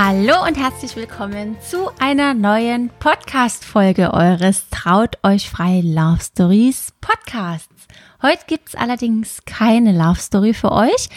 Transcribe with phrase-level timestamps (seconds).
[0.00, 7.88] Hallo und herzlich willkommen zu einer neuen Podcast-Folge eures Traut euch frei Love Stories Podcasts.
[8.22, 11.08] Heute gibt's allerdings keine Love Story für euch.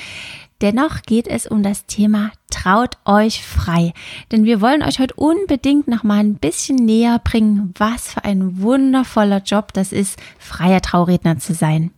[0.61, 3.93] Dennoch geht es um das Thema Traut euch frei.
[4.31, 8.63] Denn wir wollen euch heute unbedingt noch mal ein bisschen näher bringen, was für ein
[8.63, 11.91] wundervoller Job das ist, freier Trauredner zu sein.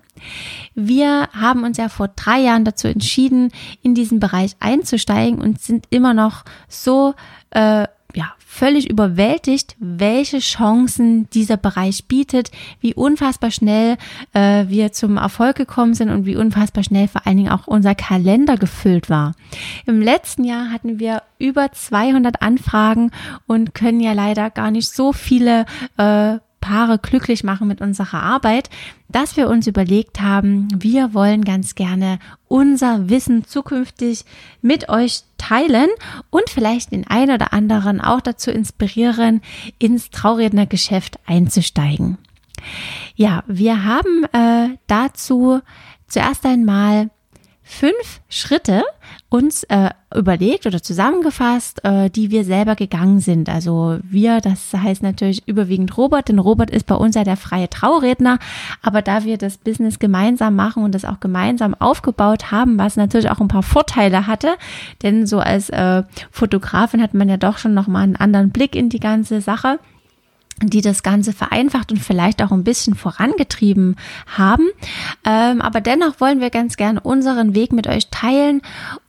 [0.75, 3.51] Wir haben uns ja vor drei Jahren dazu entschieden,
[3.81, 7.13] in diesen Bereich einzusteigen und sind immer noch so
[7.51, 13.97] äh, ja, völlig überwältigt, welche Chancen dieser Bereich bietet, wie unfassbar schnell
[14.33, 17.95] äh, wir zum Erfolg gekommen sind und wie unfassbar schnell vor allen Dingen auch unser
[17.95, 19.33] Kalender gefüllt war.
[19.87, 23.11] Im letzten Jahr hatten wir über 200 Anfragen
[23.47, 25.65] und können ja leider gar nicht so viele
[25.97, 28.69] äh, Paare glücklich machen mit unserer Arbeit,
[29.09, 34.23] dass wir uns überlegt haben, wir wollen ganz gerne unser Wissen zukünftig
[34.61, 35.89] mit euch teilen
[36.29, 39.41] und vielleicht den einen oder anderen auch dazu inspirieren,
[39.77, 42.17] ins Traurednergeschäft einzusteigen.
[43.15, 45.59] Ja, wir haben äh, dazu
[46.07, 47.09] zuerst einmal
[47.73, 48.83] fünf Schritte
[49.29, 53.49] uns äh, überlegt oder zusammengefasst, äh, die wir selber gegangen sind.
[53.49, 57.69] Also wir, das heißt natürlich überwiegend Robert, denn Robert ist bei uns ja der freie
[57.69, 58.37] Trauredner.
[58.83, 63.31] Aber da wir das Business gemeinsam machen und das auch gemeinsam aufgebaut haben, was natürlich
[63.31, 64.53] auch ein paar Vorteile hatte,
[65.01, 68.89] denn so als äh, Fotografin hat man ja doch schon nochmal einen anderen Blick in
[68.89, 69.79] die ganze Sache
[70.61, 73.95] die das Ganze vereinfacht und vielleicht auch ein bisschen vorangetrieben
[74.27, 74.67] haben.
[75.25, 78.61] Ähm, aber dennoch wollen wir ganz gerne unseren Weg mit euch teilen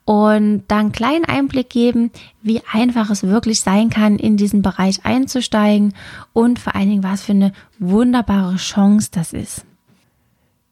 [0.04, 2.10] und dann einen kleinen Einblick geben,
[2.42, 5.94] wie einfach es wirklich sein kann, in diesen Bereich einzusteigen
[6.32, 9.64] und vor allen Dingen, was für eine wunderbare Chance das ist.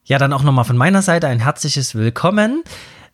[0.05, 2.63] Ja, dann auch nochmal von meiner Seite ein herzliches Willkommen.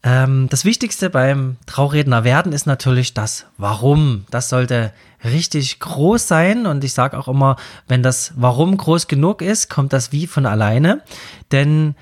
[0.02, 4.24] Ähm, das Wichtigste beim Trauredner werden ist natürlich das Warum.
[4.30, 4.92] Das sollte
[5.24, 7.56] richtig groß sein und ich sage auch immer,
[7.88, 11.02] wenn das Warum groß genug ist, kommt das Wie von alleine.
[11.50, 11.96] Denn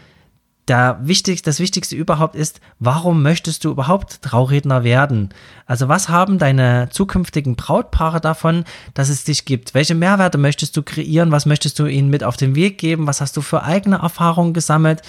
[0.69, 5.31] der wichtig, das Wichtigste überhaupt ist, warum möchtest du überhaupt Trauredner werden?
[5.66, 9.75] Also was haben deine zukünftigen Brautpaare davon, dass es dich gibt?
[9.75, 11.31] Welche Mehrwerte möchtest du kreieren?
[11.31, 13.06] Was möchtest du ihnen mit auf den Weg geben?
[13.06, 15.03] Was hast du für eigene Erfahrungen gesammelt?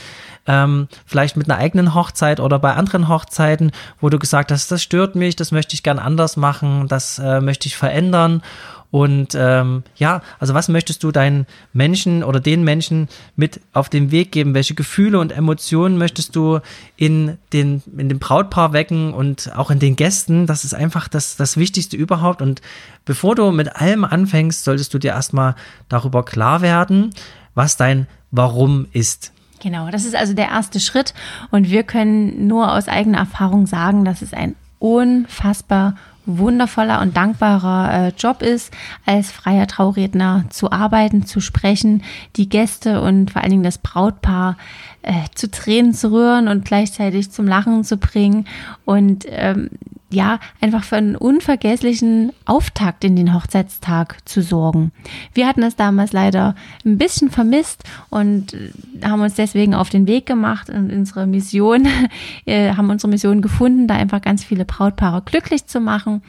[0.46, 4.82] Ähm, vielleicht mit einer eigenen Hochzeit oder bei anderen Hochzeiten, wo du gesagt hast, das
[4.82, 8.42] stört mich, das möchte ich gern anders machen, das äh, möchte ich verändern.
[8.90, 14.12] Und ähm, ja, also was möchtest du deinen Menschen oder den Menschen mit auf den
[14.12, 14.54] Weg geben?
[14.54, 16.60] Welche Gefühle und Emotionen möchtest du
[16.96, 20.48] in, den, in dem Brautpaar wecken und auch in den Gästen?
[20.48, 22.42] Das ist einfach das, das Wichtigste überhaupt.
[22.42, 22.62] Und
[23.04, 25.56] bevor du mit allem anfängst, solltest du dir erstmal
[25.90, 27.14] darüber klar werden,
[27.56, 29.34] was dein Warum ist.
[29.62, 31.14] Genau, das ist also der erste Schritt.
[31.52, 35.96] Und wir können nur aus eigener Erfahrung sagen, dass es ein unfassbar
[36.28, 38.72] wundervoller und dankbarer äh, Job ist,
[39.06, 42.04] als freier Trauredner zu arbeiten, zu sprechen,
[42.36, 44.58] die Gäste und vor allen Dingen das Brautpaar
[45.02, 48.46] äh, zu Tränen zu rühren und gleichzeitig zum Lachen zu bringen.
[48.86, 49.70] Und ähm,
[50.10, 54.92] ja, einfach für einen unvergesslichen Auftakt in den Hochzeitstag zu sorgen.
[55.34, 58.72] Wir hatten es damals leider ein bisschen vermisst und äh,
[59.04, 61.88] haben uns deswegen auf den Weg gemacht und unsere Mission,
[62.46, 66.22] äh, haben unsere Mission gefunden, da einfach ganz viele Brautpaare glücklich zu machen.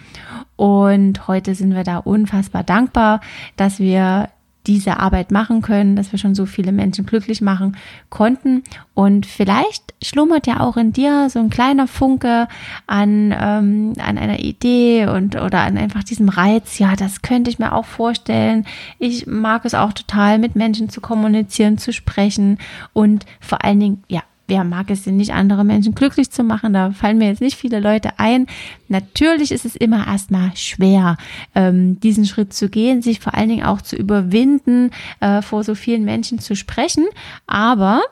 [0.56, 3.20] Und heute sind wir da unfassbar dankbar,
[3.56, 4.28] dass wir
[4.68, 7.76] diese Arbeit machen können, dass wir schon so viele Menschen glücklich machen
[8.10, 8.62] konnten.
[8.94, 12.46] Und vielleicht schlummert ja auch in dir so ein kleiner Funke
[12.86, 16.78] an, ähm, an einer Idee und oder an einfach diesem Reiz.
[16.78, 18.66] Ja, das könnte ich mir auch vorstellen.
[18.98, 22.58] Ich mag es auch total, mit Menschen zu kommunizieren, zu sprechen
[22.92, 26.72] und vor allen Dingen, ja, wer mag es denn nicht, andere Menschen glücklich zu machen?
[26.72, 28.46] Da fallen mir jetzt nicht viele Leute ein.
[28.88, 31.16] Natürlich ist es immer erstmal schwer,
[31.54, 34.90] ähm, diesen Schritt zu gehen, sich vor allen Dingen auch zu überwinden,
[35.20, 37.06] äh, vor so vielen Menschen zu sprechen.
[37.46, 38.02] Aber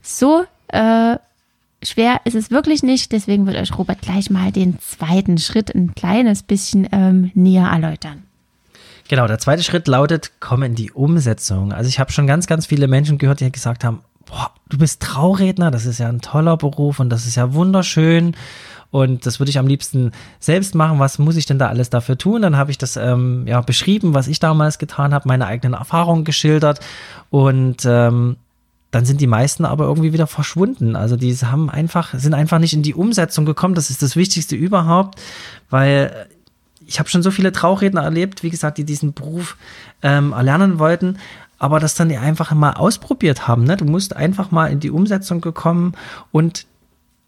[0.00, 1.16] so äh,
[1.82, 3.12] schwer ist es wirklich nicht.
[3.12, 8.22] Deswegen wird euch Robert gleich mal den zweiten Schritt ein kleines bisschen ähm, näher erläutern.
[9.08, 11.72] Genau, der zweite Schritt lautet, komm in die Umsetzung.
[11.72, 15.00] Also ich habe schon ganz, ganz viele Menschen gehört, die gesagt haben, boah, du bist
[15.00, 18.36] Trauredner, das ist ja ein toller Beruf und das ist ja wunderschön
[18.90, 20.98] und das würde ich am liebsten selbst machen.
[20.98, 22.42] Was muss ich denn da alles dafür tun?
[22.42, 26.24] Dann habe ich das ähm, ja beschrieben, was ich damals getan habe, meine eigenen Erfahrungen
[26.24, 26.80] geschildert
[27.30, 28.36] und ähm,
[28.92, 30.96] dann sind die meisten aber irgendwie wieder verschwunden.
[30.96, 33.74] Also die haben einfach, sind einfach nicht in die Umsetzung gekommen.
[33.74, 35.18] Das ist das Wichtigste überhaupt,
[35.70, 36.28] weil
[36.86, 39.56] ich habe schon so viele Trauredner erlebt, wie gesagt, die diesen Beruf
[40.02, 41.16] ähm, erlernen wollten,
[41.62, 43.62] aber das dann einfach mal ausprobiert haben.
[43.62, 43.76] Ne?
[43.76, 45.92] Du musst einfach mal in die Umsetzung gekommen
[46.32, 46.66] und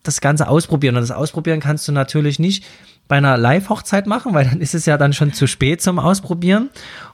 [0.03, 0.97] das Ganze ausprobieren.
[0.97, 2.65] Und das Ausprobieren kannst du natürlich nicht
[3.07, 6.71] bei einer Live-Hochzeit machen, weil dann ist es ja dann schon zu spät zum Ausprobieren.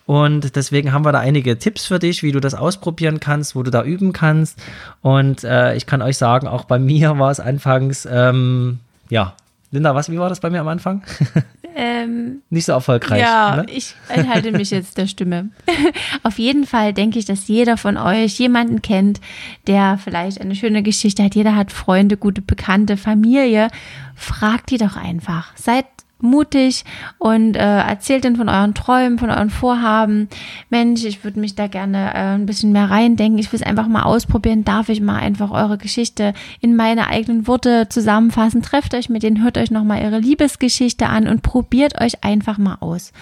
[0.06, 3.62] Und deswegen haben wir da einige Tipps für dich, wie du das ausprobieren kannst, wo
[3.62, 4.58] du da üben kannst.
[5.02, 8.78] Und äh, ich kann euch sagen, auch bei mir war es anfangs, ähm,
[9.10, 9.34] ja,
[9.70, 11.02] Linda, was, wie war das bei mir am Anfang?
[11.76, 13.20] Ähm, Nicht so erfolgreich.
[13.20, 13.66] Ja, ne?
[13.70, 15.50] ich enthalte mich jetzt der Stimme.
[16.24, 19.20] Auf jeden Fall denke ich, dass jeder von euch jemanden kennt,
[19.68, 21.34] der vielleicht eine schöne Geschichte hat.
[21.36, 23.68] Jeder hat Freunde, gute Bekannte, Familie.
[24.14, 25.56] Fragt die doch einfach.
[25.56, 25.86] Seid
[26.22, 26.84] mutig
[27.18, 30.28] und äh, erzählt dann von euren Träumen, von euren Vorhaben.
[30.68, 33.38] Mensch, ich würde mich da gerne äh, ein bisschen mehr reindenken.
[33.38, 34.64] Ich will es einfach mal ausprobieren.
[34.64, 38.62] Darf ich mal einfach eure Geschichte in meine eigenen Worte zusammenfassen?
[38.62, 42.76] Trefft euch mit denen, hört euch nochmal ihre Liebesgeschichte an und probiert euch einfach mal
[42.80, 43.12] aus.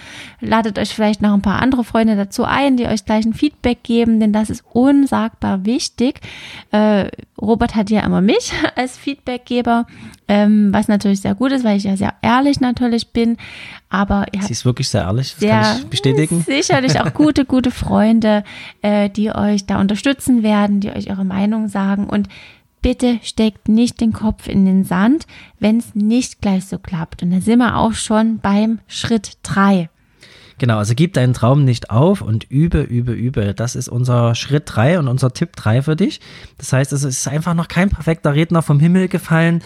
[0.41, 3.83] Ladet euch vielleicht noch ein paar andere Freunde dazu ein, die euch gleich ein Feedback
[3.83, 6.21] geben, denn das ist unsagbar wichtig.
[6.71, 7.09] Äh,
[7.41, 9.87] Robert hat ja immer mich als Feedbackgeber,
[10.29, 13.37] ähm, was natürlich sehr gut ist, weil ich ja sehr ehrlich natürlich bin.
[13.89, 16.43] Aber Sie ist wirklich sehr ehrlich, das sehr, kann ich bestätigen.
[16.47, 18.45] Sicherlich auch gute, gute Freunde,
[18.83, 22.07] äh, die euch da unterstützen werden, die euch eure Meinung sagen.
[22.07, 22.29] Und
[22.83, 25.27] bitte steckt nicht den Kopf in den Sand,
[25.59, 27.23] wenn es nicht gleich so klappt.
[27.23, 29.89] Und da sind wir auch schon beim Schritt drei.
[30.59, 33.55] Genau, also gib deinen Traum nicht auf und übe, übe, übe.
[33.55, 36.21] Das ist unser Schritt drei und unser Tipp drei für dich.
[36.59, 39.63] Das heißt, es ist einfach noch kein perfekter Redner vom Himmel gefallen.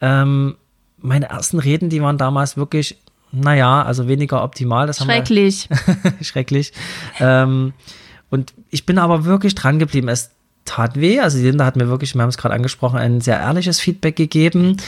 [0.00, 0.56] Ähm,
[0.98, 2.98] meine ersten Reden, die waren damals wirklich,
[3.32, 4.86] naja, also weniger optimal.
[4.86, 5.68] Das Schrecklich.
[5.68, 6.72] Wir, schrecklich.
[7.20, 7.72] Ähm,
[8.30, 10.08] und ich bin aber wirklich dran geblieben.
[10.08, 10.30] Es
[10.64, 11.20] tat weh.
[11.20, 14.16] Also die Linda hat mir wirklich, wir haben es gerade angesprochen, ein sehr ehrliches Feedback
[14.16, 14.78] gegeben,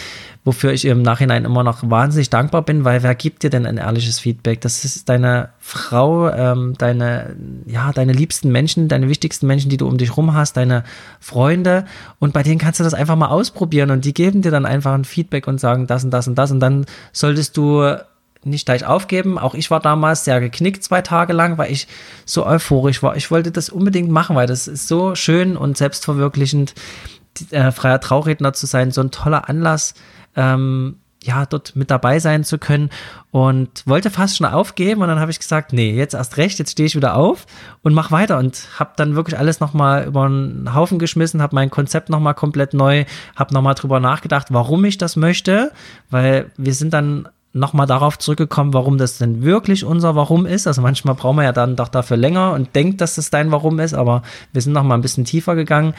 [0.44, 3.76] wofür ich im Nachhinein immer noch wahnsinnig dankbar bin, weil wer gibt dir denn ein
[3.76, 4.60] ehrliches Feedback?
[4.60, 7.36] Das ist deine Frau, ähm, deine,
[7.66, 10.84] ja, deine liebsten Menschen, deine wichtigsten Menschen, die du um dich rum hast, deine
[11.20, 11.84] Freunde
[12.18, 14.94] und bei denen kannst du das einfach mal ausprobieren und die geben dir dann einfach
[14.94, 17.96] ein Feedback und sagen das und das und das und dann solltest du
[18.46, 19.38] nicht gleich aufgeben.
[19.38, 21.88] Auch ich war damals sehr geknickt zwei Tage lang, weil ich
[22.24, 23.16] so euphorisch war.
[23.16, 26.74] Ich wollte das unbedingt machen, weil das ist so schön und selbstverwirklichend,
[27.50, 29.94] äh, freier Trauredner zu sein, so ein toller Anlass.
[30.34, 30.96] Ähm,
[31.26, 32.90] ja, dort mit dabei sein zu können
[33.30, 36.72] und wollte fast schon aufgeben und dann habe ich gesagt, nee, jetzt erst recht, jetzt
[36.72, 37.46] stehe ich wieder auf
[37.82, 41.70] und mach weiter und habe dann wirklich alles nochmal über einen Haufen geschmissen, habe mein
[41.70, 43.04] Konzept nochmal komplett neu,
[43.34, 45.72] habe nochmal drüber nachgedacht, warum ich das möchte,
[46.10, 50.66] weil wir sind dann nochmal darauf zurückgekommen, warum das denn wirklich unser Warum ist.
[50.66, 53.80] Also manchmal brauchen wir ja dann doch dafür länger und denkt, dass das dein Warum
[53.80, 54.22] ist, aber
[54.52, 55.94] wir sind nochmal ein bisschen tiefer gegangen.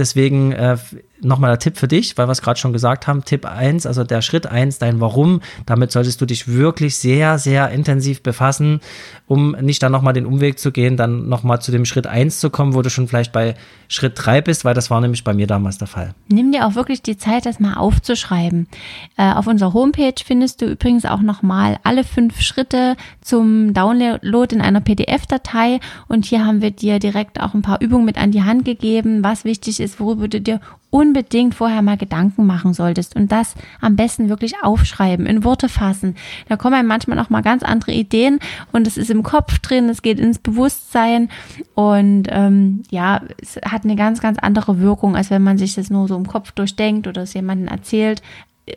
[0.00, 0.78] Deswegen äh,
[1.22, 3.24] nochmal der Tipp für dich, weil wir es gerade schon gesagt haben.
[3.24, 5.40] Tipp 1, also der Schritt 1, dein Warum.
[5.66, 8.80] Damit solltest du dich wirklich sehr, sehr intensiv befassen,
[9.26, 12.50] um nicht dann nochmal den Umweg zu gehen, dann nochmal zu dem Schritt 1 zu
[12.50, 13.54] kommen, wo du schon vielleicht bei
[13.88, 16.14] Schritt 3 bist, weil das war nämlich bei mir damals der Fall.
[16.28, 18.68] Nimm dir auch wirklich die Zeit, das mal aufzuschreiben.
[19.16, 24.62] Äh, auf unserer Homepage findest du übrigens auch nochmal alle fünf Schritte zum Download in
[24.62, 25.80] einer PDF-Datei.
[26.08, 29.22] Und hier haben wir dir direkt auch ein paar Übungen mit an die Hand gegeben,
[29.24, 33.96] was wichtig ist, worüber du dir unbedingt vorher mal Gedanken machen solltest und das am
[33.96, 36.16] besten wirklich aufschreiben, in Worte fassen.
[36.48, 38.40] Da kommen manchmal auch mal ganz andere Ideen
[38.72, 41.28] und es ist im Kopf drin, es geht ins Bewusstsein
[41.74, 45.90] und ähm, ja, es hat eine ganz, ganz andere Wirkung, als wenn man sich das
[45.90, 48.22] nur so im Kopf durchdenkt oder es jemandem erzählt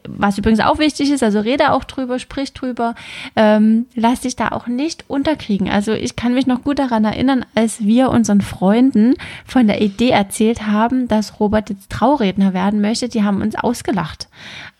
[0.07, 2.95] was übrigens auch wichtig ist, also rede auch drüber, sprich drüber,
[3.35, 5.69] ähm, lass dich da auch nicht unterkriegen.
[5.69, 10.09] Also ich kann mich noch gut daran erinnern, als wir unseren Freunden von der Idee
[10.09, 14.27] erzählt haben, dass Robert jetzt Trauredner werden möchte, die haben uns ausgelacht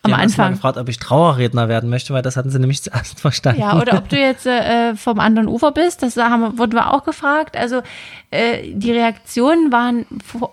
[0.04, 0.46] am die haben Anfang.
[0.46, 3.62] Mal gefragt, ob ich Trauerredner werden möchte, weil das hatten sie nämlich zuerst verstanden.
[3.62, 7.06] Ja, oder ob du jetzt äh, vom anderen Ufer bist, das haben, wurden wir auch
[7.06, 7.56] gefragt.
[7.56, 7.82] Also
[8.30, 10.06] äh, die Reaktionen waren,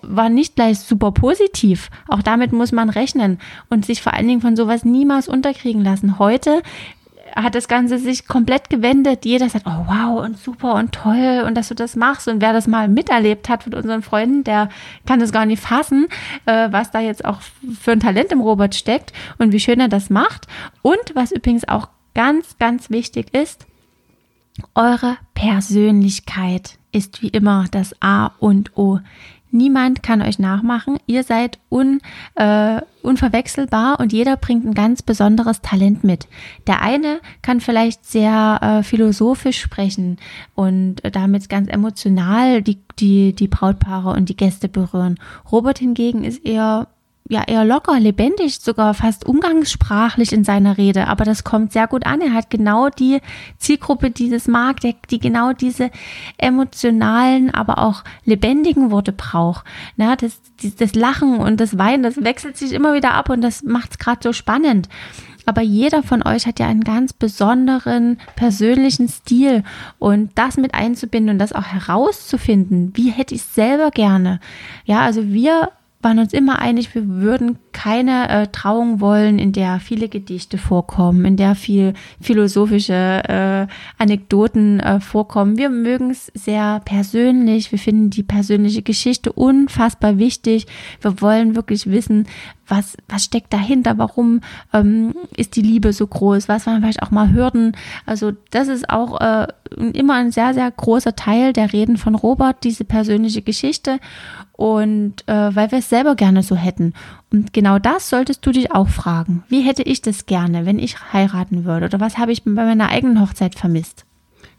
[0.02, 1.90] waren nicht gleich super positiv.
[2.08, 3.40] Auch damit muss man rechnen
[3.70, 6.18] und sich vor allen Dingen von sowas niemals unterkriegen lassen.
[6.18, 6.62] Heute
[7.36, 9.24] hat das Ganze sich komplett gewendet.
[9.24, 12.28] Jeder sagt, oh wow und super und toll und dass du das machst.
[12.28, 14.68] Und wer das mal miterlebt hat mit unseren Freunden, der
[15.06, 16.08] kann das gar nicht fassen,
[16.46, 17.40] äh, was da jetzt auch
[17.80, 20.46] für ein Talent im Robot steckt und wie schön er das macht.
[20.82, 23.66] Und was übrigens auch ganz, ganz wichtig ist,
[24.74, 28.98] eure Persönlichkeit ist wie immer das A und O.
[29.50, 30.98] Niemand kann euch nachmachen.
[31.06, 32.00] Ihr seid un,
[32.36, 36.28] äh, unverwechselbar und jeder bringt ein ganz besonderes Talent mit.
[36.66, 40.18] Der eine kann vielleicht sehr äh, philosophisch sprechen
[40.54, 45.18] und damit ganz emotional die, die, die Brautpaare und die Gäste berühren.
[45.50, 46.88] Robert hingegen ist eher
[47.30, 51.06] ja eher locker, lebendig, sogar fast umgangssprachlich in seiner Rede.
[51.06, 52.20] Aber das kommt sehr gut an.
[52.20, 53.20] Er hat genau die
[53.56, 55.90] Zielgruppe, die das mag, die, die genau diese
[56.38, 59.64] emotionalen, aber auch lebendigen Worte braucht.
[59.96, 60.40] Na, das,
[60.78, 63.98] das Lachen und das Weinen, das wechselt sich immer wieder ab und das macht es
[63.98, 64.88] gerade so spannend.
[65.46, 69.62] Aber jeder von euch hat ja einen ganz besonderen persönlichen Stil
[69.98, 74.40] und das mit einzubinden und das auch herauszufinden, wie hätte ich es selber gerne.
[74.84, 75.70] Ja, also wir
[76.02, 81.24] waren uns immer einig, wir würden keine äh, Trauung wollen, in der viele Gedichte vorkommen,
[81.24, 83.66] in der viel philosophische äh,
[84.02, 85.58] Anekdoten äh, vorkommen.
[85.58, 87.70] Wir mögen es sehr persönlich.
[87.70, 90.66] Wir finden die persönliche Geschichte unfassbar wichtig.
[91.02, 92.26] Wir wollen wirklich wissen,
[92.70, 94.40] was, was steckt dahinter, warum
[94.72, 97.76] ähm, ist die Liebe so groß, was waren vielleicht auch mal Hürden.
[98.06, 99.46] Also das ist auch äh,
[99.92, 103.98] immer ein sehr, sehr großer Teil der Reden von Robert, diese persönliche Geschichte
[104.52, 106.94] und äh, weil wir es selber gerne so hätten.
[107.32, 109.44] Und genau das solltest du dich auch fragen.
[109.48, 111.86] Wie hätte ich das gerne, wenn ich heiraten würde?
[111.86, 114.04] Oder was habe ich bei meiner eigenen Hochzeit vermisst?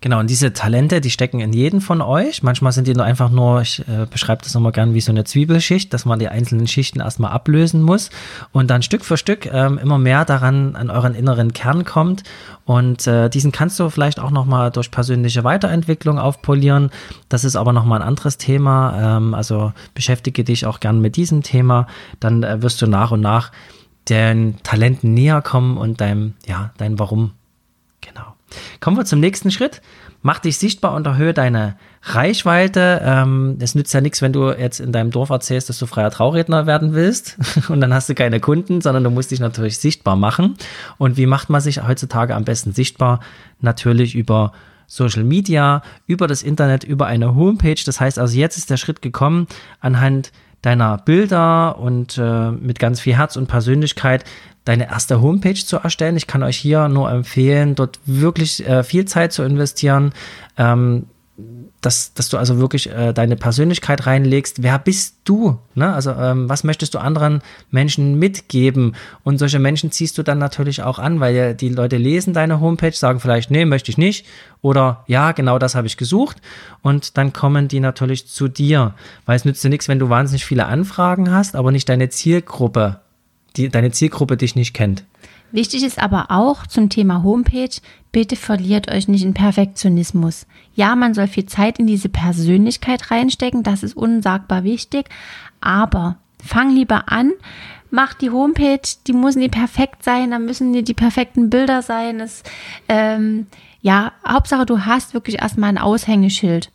[0.03, 2.41] Genau, und diese Talente, die stecken in jedem von euch.
[2.41, 5.25] Manchmal sind die nur einfach nur, ich äh, beschreibe das nochmal gern wie so eine
[5.25, 8.09] Zwiebelschicht, dass man die einzelnen Schichten erstmal ablösen muss
[8.51, 12.23] und dann Stück für Stück ähm, immer mehr daran an euren inneren Kern kommt.
[12.65, 16.89] Und äh, diesen kannst du vielleicht auch nochmal durch persönliche Weiterentwicklung aufpolieren.
[17.29, 19.17] Das ist aber nochmal ein anderes Thema.
[19.17, 21.85] Ähm, also beschäftige dich auch gern mit diesem Thema.
[22.19, 23.51] Dann äh, wirst du nach und nach
[24.09, 27.33] den Talenten näher kommen und deinem, ja, dein Warum.
[28.01, 28.30] Genau.
[28.79, 29.81] Kommen wir zum nächsten Schritt.
[30.21, 33.01] Mach dich sichtbar und erhöhe deine Reichweite.
[33.03, 36.11] Ähm, es nützt ja nichts, wenn du jetzt in deinem Dorf erzählst, dass du freier
[36.11, 37.37] Trauredner werden willst
[37.69, 40.55] und dann hast du keine Kunden, sondern du musst dich natürlich sichtbar machen.
[40.97, 43.19] Und wie macht man sich heutzutage am besten sichtbar?
[43.59, 44.51] Natürlich über
[44.87, 47.81] Social Media, über das Internet, über eine Homepage.
[47.85, 49.47] Das heißt also, jetzt ist der Schritt gekommen,
[49.79, 50.31] anhand
[50.61, 54.23] deiner Bilder und äh, mit ganz viel Herz und Persönlichkeit
[54.63, 56.17] deine erste Homepage zu erstellen.
[56.17, 60.13] Ich kann euch hier nur empfehlen, dort wirklich äh, viel Zeit zu investieren.
[60.57, 61.07] Ähm,
[61.81, 64.61] dass, dass du also wirklich äh, deine Persönlichkeit reinlegst.
[64.61, 65.57] Wer bist du?
[65.73, 65.91] Ne?
[65.91, 68.95] Also ähm, was möchtest du anderen Menschen mitgeben?
[69.23, 72.91] Und solche Menschen ziehst du dann natürlich auch an, weil die Leute lesen deine Homepage,
[72.91, 74.27] sagen vielleicht, nee, möchte ich nicht.
[74.61, 76.37] Oder ja, genau das habe ich gesucht.
[76.83, 78.93] Und dann kommen die natürlich zu dir.
[79.25, 82.99] Weil es nützt dir nichts, wenn du wahnsinnig viele Anfragen hast, aber nicht deine Zielgruppe,
[83.57, 85.03] die, deine Zielgruppe dich nicht kennt.
[85.51, 87.69] Wichtig ist aber auch zum Thema Homepage,
[88.11, 90.45] bitte verliert euch nicht in Perfektionismus.
[90.75, 95.09] Ja, man soll viel Zeit in diese Persönlichkeit reinstecken, das ist unsagbar wichtig,
[95.59, 97.31] aber fang lieber an,
[97.89, 102.19] mach die Homepage, die muss nicht perfekt sein, da müssen die, die perfekten Bilder sein.
[102.19, 102.43] Es,
[102.87, 103.47] ähm,
[103.81, 106.71] ja, Hauptsache du hast wirklich erstmal ein Aushängeschild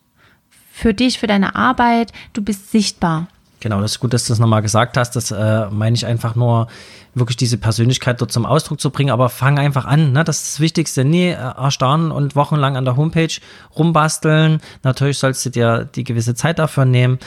[0.73, 3.29] für dich, für deine Arbeit, du bist sichtbar.
[3.61, 5.17] Genau, das ist gut, dass du das nochmal gesagt hast.
[5.17, 6.69] Das äh, meine ich einfach nur,
[7.17, 9.11] wirklich diese Persönlichkeit dort zum Ausdruck zu bringen.
[9.11, 10.23] Aber fang einfach an, ne?
[10.23, 11.05] das ist das Wichtigste.
[11.05, 13.33] Nie äh, erstarren und wochenlang an der Homepage
[13.77, 14.61] rumbasteln.
[14.83, 17.19] Natürlich sollst du dir die gewisse Zeit dafür nehmen,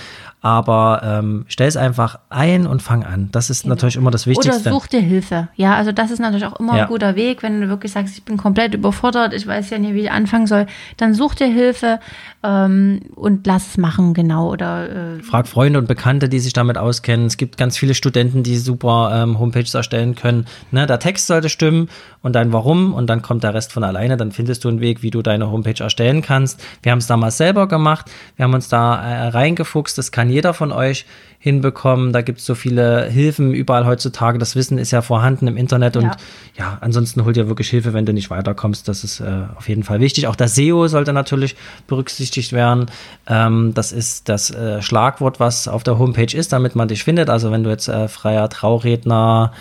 [0.41, 3.29] aber ähm, stell es einfach ein und fang an.
[3.31, 3.75] Das ist genau.
[3.75, 4.69] natürlich immer das Wichtigste.
[4.69, 5.49] Oder such dir Hilfe.
[5.55, 6.83] Ja, also das ist natürlich auch immer ja.
[6.83, 9.93] ein guter Weg, wenn du wirklich sagst, ich bin komplett überfordert, ich weiß ja nicht,
[9.95, 11.99] wie ich anfangen soll, dann such dir Hilfe
[12.41, 14.49] ähm, und lass es machen, genau.
[14.49, 17.25] Oder äh, frag Freunde und Bekannte, die sich damit auskennen.
[17.25, 20.45] Es gibt ganz viele Studenten, die super ähm, Homepages erstellen können.
[20.71, 21.89] Ne, der Text sollte stimmen
[22.21, 24.17] und dein Warum und dann kommt der Rest von alleine.
[24.17, 26.61] Dann findest du einen Weg, wie du deine Homepage erstellen kannst.
[26.83, 28.05] Wir haben es damals selber gemacht.
[28.35, 29.97] Wir haben uns da äh, reingefuchst.
[29.97, 31.05] Das kann jeder von euch
[31.41, 32.11] hinbekommen.
[32.11, 34.37] Da gibt es so viele Hilfen überall heutzutage.
[34.37, 36.15] Das Wissen ist ja vorhanden im Internet und ja,
[36.57, 38.89] ja ansonsten hol dir wirklich Hilfe, wenn du nicht weiterkommst.
[38.89, 40.27] Das ist äh, auf jeden Fall wichtig.
[40.27, 41.55] Auch das SEO sollte natürlich
[41.87, 42.87] berücksichtigt werden.
[43.25, 47.29] Ähm, das ist das äh, Schlagwort, was auf der Homepage ist, damit man dich findet.
[47.29, 49.53] Also wenn du jetzt äh, freier Trauredner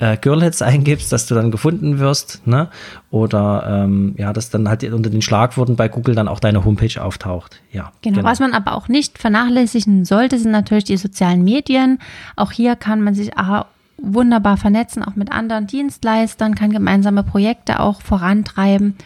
[0.00, 2.68] äh, Girlhits eingibst, dass du dann gefunden wirst, ne?
[3.10, 7.02] Oder ähm, ja, dass dann halt unter den Schlagworten bei Google dann auch deine Homepage
[7.02, 7.60] auftaucht.
[7.70, 7.92] Ja.
[8.02, 8.16] Genau.
[8.16, 8.28] genau.
[8.28, 11.98] Was man aber auch nicht vernachlässigen sollte, sind natürlich die sozialen Medien.
[12.36, 13.66] Auch hier kann man sich aha,
[14.02, 18.96] wunderbar vernetzen, auch mit anderen Dienstleistern, kann gemeinsame Projekte auch vorantreiben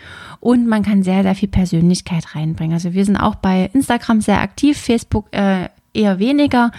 [0.40, 2.74] und man kann sehr, sehr viel Persönlichkeit reinbringen.
[2.74, 6.72] Also wir sind auch bei Instagram sehr aktiv, Facebook äh, eher weniger,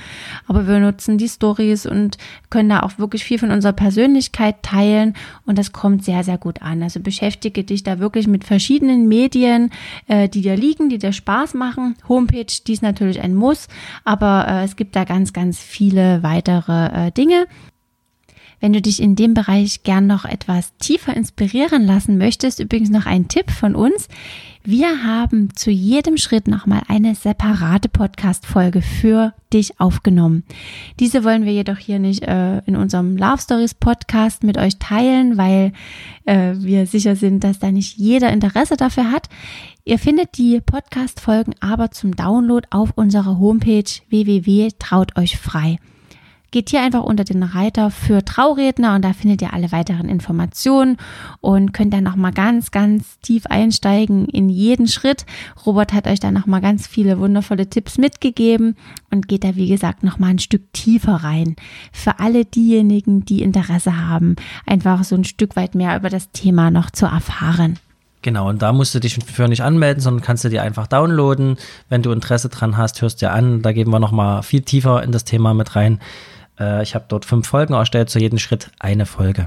[0.48, 2.17] aber wir nutzen die Stories und
[2.50, 5.13] können da auch wirklich viel von unserer Persönlichkeit teilen
[5.45, 6.84] und das kommt sehr, sehr gut an.
[6.84, 9.72] Also beschäftige dich da wirklich mit verschiedenen Medien,
[10.07, 11.95] äh, die dir liegen, die dir Spaß machen.
[12.07, 13.67] Homepage, die ist natürlich ein Muss,
[14.03, 17.48] aber äh, es gibt da ganz, ganz viele weitere äh, Dinge.
[18.60, 23.05] Wenn du dich in dem Bereich gern noch etwas tiefer inspirieren lassen möchtest, übrigens noch
[23.05, 24.07] ein Tipp von uns.
[24.67, 30.43] Wir haben zu jedem Schritt nochmal eine separate Podcast-Folge für dich aufgenommen.
[31.00, 35.38] Diese wollen wir jedoch hier nicht äh, in unserem Love Stories Podcast mit euch teilen,
[35.38, 35.72] weil
[36.25, 39.29] äh, wir sicher sind, dass da nicht jeder Interesse dafür hat.
[39.84, 45.77] Ihr findet die Podcast-Folgen aber zum Download auf unserer Homepage www.traut euch frei
[46.55, 50.95] geht hier einfach unter den Reiter für Trauredner und da findet ihr alle weiteren Informationen
[51.41, 55.25] und könnt dann nochmal ganz, ganz tief einsteigen in jeden Schritt.
[55.65, 58.77] Robert hat euch da nochmal ganz viele wundervolle Tipps mitgegeben
[59.12, 61.57] und geht da, wie gesagt, nochmal ein Stück tiefer rein.
[61.91, 66.71] Für alle diejenigen, die Interesse haben, einfach so ein Stück weit mehr über das Thema
[66.71, 67.79] noch zu erfahren.
[68.21, 71.57] Genau, und da musst du dich für nicht anmelden, sondern kannst du dir einfach downloaden.
[71.89, 73.62] Wenn du Interesse dran hast, hörst dir an.
[73.62, 76.00] Da gehen wir nochmal viel tiefer in das Thema mit rein.
[76.59, 79.45] Äh, ich habe dort fünf Folgen erstellt, zu jedem Schritt eine Folge.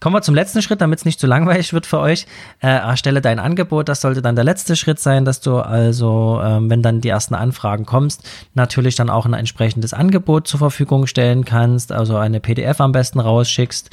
[0.00, 2.26] Kommen wir zum letzten Schritt, damit es nicht zu langweilig wird für euch.
[2.60, 3.88] Äh, erstelle dein Angebot.
[3.88, 7.34] Das sollte dann der letzte Schritt sein, dass du also, ähm, wenn dann die ersten
[7.34, 11.92] Anfragen kommst, natürlich dann auch ein entsprechendes Angebot zur Verfügung stellen kannst.
[11.92, 13.90] Also eine PDF am besten rausschickst,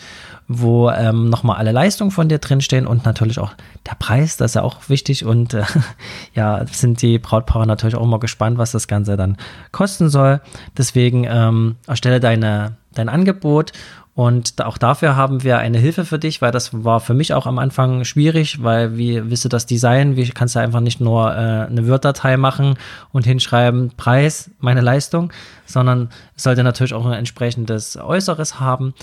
[0.50, 3.53] wo ähm, nochmal alle Leistungen von dir drinstehen und natürlich auch
[3.89, 4.36] der Preis.
[4.36, 5.25] Das ist ja auch wichtig.
[5.25, 5.63] Und äh,
[6.36, 9.38] ja, sind die Brautpaare natürlich auch immer gespannt, was das Ganze dann
[9.72, 10.41] kosten soll.
[10.77, 13.71] Deswegen ähm, erstelle deine, dein Angebot
[14.15, 17.47] und auch dafür haben wir eine Hilfe für dich, weil das war für mich auch
[17.47, 20.15] am Anfang schwierig, weil wie willst du das Design?
[20.15, 22.75] Wie kannst du einfach nicht nur äh, eine Word-Datei machen
[23.12, 25.33] und hinschreiben, Preis, meine Leistung,
[25.65, 28.93] sondern es sollte natürlich auch ein entsprechendes Äußeres haben.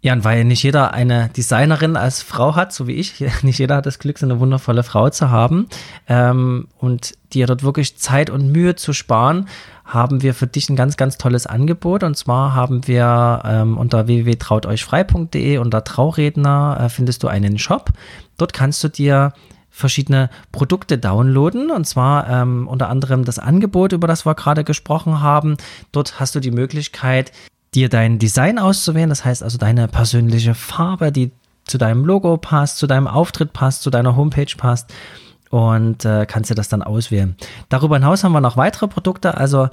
[0.00, 3.76] Ja, und weil nicht jeder eine Designerin als Frau hat, so wie ich, nicht jeder
[3.76, 5.68] hat das Glück, so eine wundervolle Frau zu haben
[6.08, 9.48] ähm, und dir dort wirklich Zeit und Mühe zu sparen,
[9.84, 12.04] haben wir für dich ein ganz, ganz tolles Angebot.
[12.04, 17.90] Und zwar haben wir ähm, unter www.trauteuchfrei.de unter Trauredner äh, findest du einen Shop.
[18.36, 19.32] Dort kannst du dir
[19.70, 25.20] verschiedene Produkte downloaden und zwar ähm, unter anderem das Angebot, über das wir gerade gesprochen
[25.20, 25.56] haben.
[25.92, 27.32] Dort hast du die Möglichkeit,
[27.74, 31.30] dir dein Design auszuwählen, das heißt also deine persönliche Farbe, die
[31.64, 34.92] zu deinem Logo passt, zu deinem Auftritt passt, zu deiner Homepage passt
[35.50, 37.36] und äh, kannst dir das dann auswählen.
[37.68, 39.68] Darüber hinaus haben wir noch weitere Produkte, also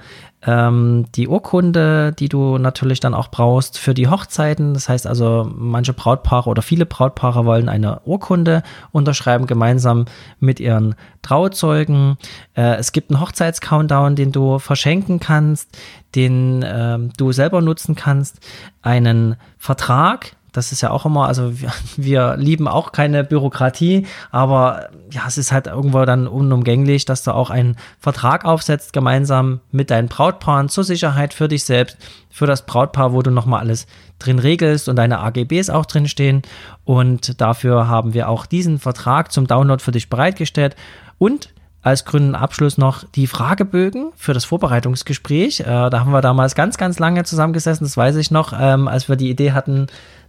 [0.45, 4.73] ähm, die Urkunde, die du natürlich dann auch brauchst für die Hochzeiten.
[4.73, 10.05] Das heißt also, manche Brautpaare oder viele Brautpaare wollen eine Urkunde unterschreiben, gemeinsam
[10.39, 12.17] mit ihren Trauzeugen.
[12.55, 15.77] Äh, es gibt einen Hochzeitscountdown, den du verschenken kannst,
[16.13, 18.39] den äh, du selber nutzen kannst,
[18.81, 24.89] einen Vertrag, das ist ja auch immer, also wir, wir, lieben auch keine Bürokratie, aber
[25.11, 29.91] ja, es ist halt irgendwo dann unumgänglich, dass du auch einen Vertrag aufsetzt, gemeinsam mit
[29.91, 31.97] deinen Brautpaaren zur Sicherheit für dich selbst,
[32.29, 33.87] für das Brautpaar, wo du nochmal alles
[34.19, 36.41] drin regelst und deine AGBs auch drin stehen.
[36.83, 40.75] Und dafür haben wir auch diesen Vertrag zum Download für dich bereitgestellt.
[41.17, 41.53] Und
[41.85, 45.59] als grünen Abschluss noch die Fragebögen für das Vorbereitungsgespräch.
[45.59, 49.07] Äh, da haben wir damals ganz, ganz lange zusammengesessen, das weiß ich noch, ähm, als
[49.07, 49.85] wir die Idee hatten,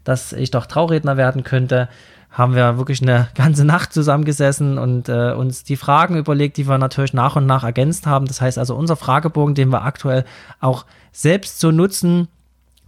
[0.07, 1.89] dass ich doch Trauredner werden könnte,
[2.31, 6.79] haben wir wirklich eine ganze Nacht zusammengesessen und äh, uns die Fragen überlegt, die wir
[6.79, 8.27] natürlich nach und nach ergänzt haben.
[8.27, 10.25] Das heißt also, unser Fragebogen, den wir aktuell
[10.61, 12.29] auch selbst so nutzen,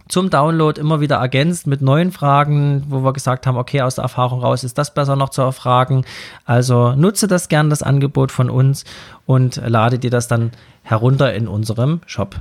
[0.07, 4.03] zum Download immer wieder ergänzt mit neuen Fragen, wo wir gesagt haben, okay, aus der
[4.03, 6.03] Erfahrung raus ist das besser noch zu erfragen.
[6.45, 8.85] Also nutze das gern, das Angebot von uns
[9.27, 10.51] und lade dir das dann
[10.81, 12.35] herunter in unserem Shop.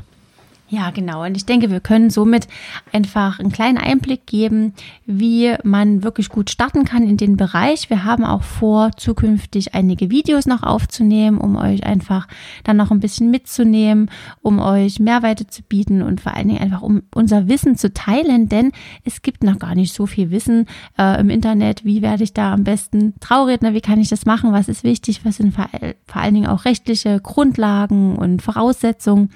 [0.70, 1.24] Ja, genau.
[1.24, 2.46] Und ich denke, wir können somit
[2.92, 4.74] einfach einen kleinen Einblick geben,
[5.06, 7.88] wie man wirklich gut starten kann in den Bereich.
[7.88, 12.28] Wir haben auch vor, zukünftig einige Videos noch aufzunehmen, um euch einfach
[12.64, 14.10] dann noch ein bisschen mitzunehmen,
[14.42, 18.50] um euch Mehrweite zu bieten und vor allen Dingen einfach um unser Wissen zu teilen,
[18.50, 18.72] denn
[19.04, 20.66] es gibt noch gar nicht so viel Wissen
[20.98, 21.86] äh, im Internet.
[21.86, 23.72] Wie werde ich da am besten Trauredner?
[23.72, 24.52] Wie kann ich das machen?
[24.52, 25.24] Was ist wichtig?
[25.24, 25.70] Was sind vor,
[26.04, 29.30] vor allen Dingen auch rechtliche Grundlagen und Voraussetzungen?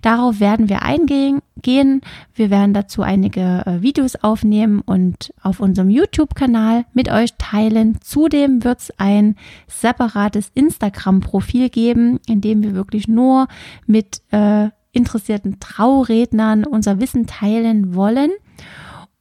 [0.00, 2.00] Darauf werden wir wir eingehen.
[2.34, 7.98] Wir werden dazu einige äh, Videos aufnehmen und auf unserem YouTube-Kanal mit euch teilen.
[8.00, 9.36] Zudem wird es ein
[9.68, 13.48] separates Instagram-Profil geben, in dem wir wirklich nur
[13.86, 18.30] mit äh, interessierten Traurednern unser Wissen teilen wollen.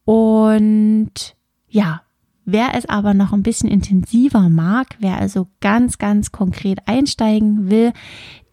[0.06, 1.36] Und
[1.68, 2.02] ja,
[2.54, 7.94] Wer es aber noch ein bisschen intensiver mag, wer also ganz, ganz konkret einsteigen will,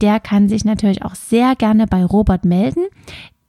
[0.01, 2.85] der kann sich natürlich auch sehr gerne bei Robert melden.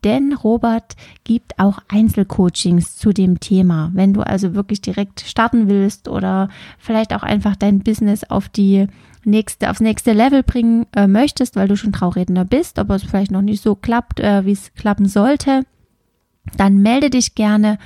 [0.03, 3.91] Denn Robert gibt auch Einzelcoachings zu dem Thema.
[3.93, 8.87] Wenn du also wirklich direkt starten willst oder vielleicht auch einfach dein Business auf die
[9.23, 13.29] nächste, aufs nächste Level bringen äh, möchtest, weil du schon Trauredner bist, aber es vielleicht
[13.29, 15.63] noch nicht so klappt, äh, wie es klappen sollte,
[16.57, 17.77] dann melde dich gerne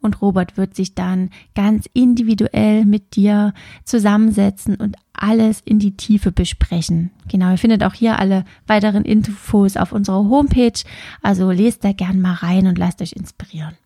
[0.00, 6.32] und Robert wird sich dann ganz individuell mit dir zusammensetzen und alles in die Tiefe
[6.32, 7.10] besprechen.
[7.28, 10.80] Genau, ihr findet auch hier alle weiteren Infos auf unserer Homepage,
[11.22, 13.76] also lest da gern mal rein und lasst euch inspirieren.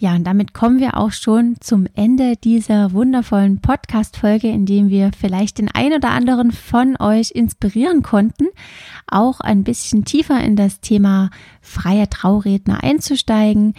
[0.00, 5.10] Ja, und damit kommen wir auch schon zum Ende dieser wundervollen Podcast-Folge, in dem wir
[5.10, 8.46] vielleicht den ein oder anderen von euch inspirieren konnten,
[9.08, 11.30] auch ein bisschen tiefer in das Thema
[11.60, 13.74] freie Trauredner einzusteigen.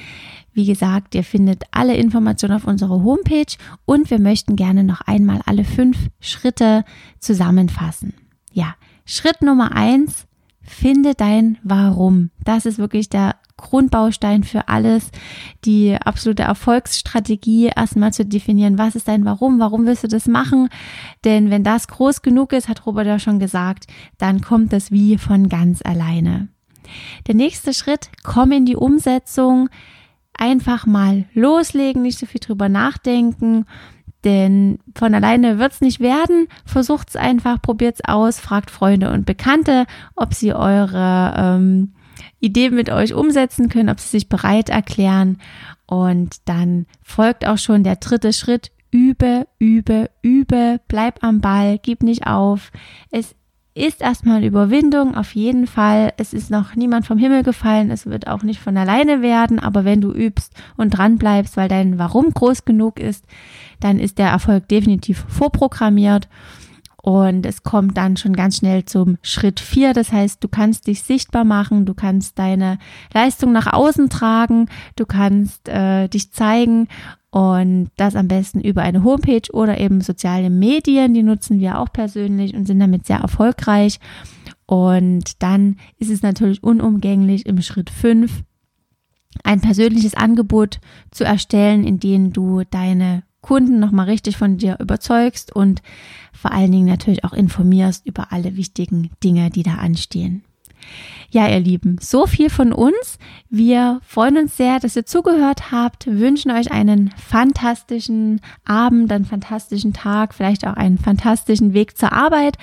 [0.51, 3.55] Wie gesagt, ihr findet alle Informationen auf unserer Homepage
[3.85, 6.83] und wir möchten gerne noch einmal alle fünf Schritte
[7.19, 8.13] zusammenfassen.
[8.51, 10.27] Ja, Schritt Nummer eins,
[10.61, 12.31] finde dein Warum.
[12.43, 15.11] Das ist wirklich der Grundbaustein für alles,
[15.65, 20.69] die absolute Erfolgsstrategie erstmal zu definieren, was ist dein Warum, warum willst du das machen?
[21.25, 25.17] Denn wenn das groß genug ist, hat Robert ja schon gesagt, dann kommt das Wie
[25.17, 26.47] von ganz alleine.
[27.27, 29.69] Der nächste Schritt, komm in die Umsetzung,
[30.33, 33.65] einfach mal loslegen, nicht so viel drüber nachdenken.
[34.23, 36.47] Denn von alleine wird's nicht werden.
[36.65, 41.93] Versucht's einfach, probiert's aus, fragt Freunde und Bekannte, ob sie eure ähm,
[42.39, 45.37] Ideen mit euch umsetzen können, ob sie sich bereit erklären.
[45.85, 48.71] Und dann folgt auch schon der dritte Schritt.
[48.91, 52.71] Übe, übe, übe, bleib am Ball, gib nicht auf.
[53.11, 53.35] Es
[53.75, 56.13] ist erstmal eine Überwindung, auf jeden Fall.
[56.17, 59.85] Es ist noch niemand vom Himmel gefallen, es wird auch nicht von alleine werden, aber
[59.85, 63.25] wenn du übst und dran bleibst, weil dein Warum groß genug ist,
[63.79, 66.27] dann ist der Erfolg definitiv vorprogrammiert.
[67.09, 69.93] Und es kommt dann schon ganz schnell zum Schritt vier.
[69.93, 72.77] Das heißt, du kannst dich sichtbar machen, du kannst deine
[73.11, 76.87] Leistung nach außen tragen, du kannst äh, dich zeigen
[77.31, 81.15] und das am besten über eine Homepage oder eben soziale Medien.
[81.15, 83.99] Die nutzen wir auch persönlich und sind damit sehr erfolgreich.
[84.67, 88.43] Und dann ist es natürlich unumgänglich im Schritt fünf
[89.43, 95.55] ein persönliches Angebot zu erstellen, in dem du deine Kunden nochmal richtig von dir überzeugst
[95.55, 95.81] und
[96.33, 100.43] vor allen Dingen natürlich auch informierst über alle wichtigen Dinge, die da anstehen.
[101.31, 103.19] Ja, ihr Lieben, so viel von uns.
[103.49, 109.93] Wir freuen uns sehr, dass ihr zugehört habt, wünschen euch einen fantastischen Abend, einen fantastischen
[109.93, 112.57] Tag, vielleicht auch einen fantastischen Weg zur Arbeit.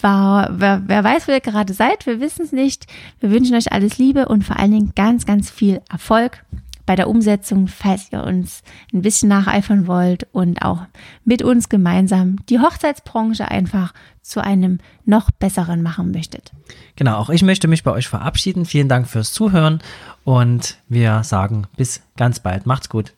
[0.00, 2.86] War, wer, wer weiß, wo ihr gerade seid, wir wissen es nicht.
[3.20, 6.44] Wir wünschen euch alles Liebe und vor allen Dingen ganz, ganz viel Erfolg
[6.86, 8.62] bei der Umsetzung, falls ihr uns
[8.94, 10.82] ein bisschen nacheifern wollt und auch
[11.24, 16.52] mit uns gemeinsam die Hochzeitsbranche einfach zu einem noch besseren machen möchtet.
[16.94, 18.64] Genau, auch ich möchte mich bei euch verabschieden.
[18.64, 19.80] Vielen Dank fürs Zuhören
[20.24, 22.66] und wir sagen bis ganz bald.
[22.66, 23.12] Macht's gut.